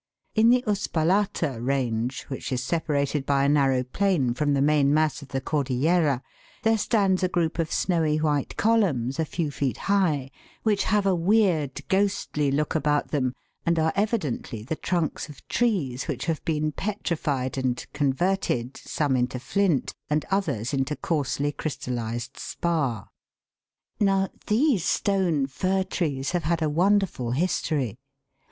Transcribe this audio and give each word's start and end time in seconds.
In 0.33 0.49
the 0.49 0.63
Uspallata 0.65 1.59
range, 1.63 2.23
which 2.23 2.51
is 2.51 2.63
separated 2.63 3.23
by 3.23 3.43
a 3.43 3.47
narrow 3.49 3.83
plain 3.83 4.33
from 4.33 4.55
the 4.55 4.59
main 4.63 4.91
mass 4.91 5.21
of 5.21 5.27
the 5.27 5.39
Cordillera, 5.39 6.23
there 6.63 6.79
stands 6.79 7.21
a 7.21 7.27
group 7.29 7.59
of 7.59 7.71
snowy 7.71 8.17
white 8.17 8.57
columns, 8.57 9.19
a 9.19 9.25
few 9.25 9.51
feet 9.51 9.77
high, 9.77 10.31
which 10.63 10.85
have 10.85 11.05
a 11.05 11.13
weird, 11.13 11.87
ghostly 11.87 12.49
look 12.49 12.73
about 12.73 13.09
them, 13.09 13.35
and 13.63 13.77
are 13.77 13.93
evidently 13.95 14.63
the 14.63 14.75
trunks 14.75 15.29
of 15.29 15.47
trees 15.47 16.07
which 16.07 16.25
have 16.25 16.43
been 16.45 16.71
petrified 16.71 17.55
and 17.55 17.85
con 17.93 18.11
verted, 18.11 18.75
some 18.77 19.15
into 19.15 19.37
flint, 19.39 19.93
and 20.09 20.25
others 20.31 20.73
into 20.73 20.95
coarsely 20.95 21.51
crystallised 21.51 22.37
spar. 22.39 23.07
Now, 23.99 24.29
these 24.47 24.83
stone 24.83 25.45
fir 25.45 25.83
trees 25.83 26.31
have 26.31 26.45
had 26.45 26.63
a 26.63 26.69
wonderful 26.71 27.33
history. 27.33 27.99